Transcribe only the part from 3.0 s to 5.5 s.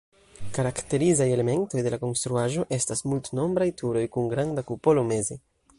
multnombraj turoj kun granda kupolo meze.